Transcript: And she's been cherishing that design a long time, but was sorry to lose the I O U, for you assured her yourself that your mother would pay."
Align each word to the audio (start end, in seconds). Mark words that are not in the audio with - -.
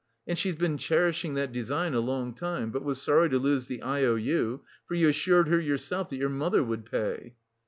And 0.25 0.35
she's 0.35 0.55
been 0.55 0.79
cherishing 0.79 1.35
that 1.35 1.51
design 1.51 1.93
a 1.93 1.99
long 1.99 2.33
time, 2.33 2.71
but 2.71 2.83
was 2.83 2.99
sorry 2.99 3.29
to 3.29 3.37
lose 3.37 3.67
the 3.67 3.83
I 3.83 4.03
O 4.05 4.15
U, 4.15 4.61
for 4.87 4.95
you 4.95 5.07
assured 5.09 5.47
her 5.49 5.59
yourself 5.59 6.09
that 6.09 6.17
your 6.17 6.27
mother 6.27 6.63
would 6.63 6.87
pay." 6.89 7.35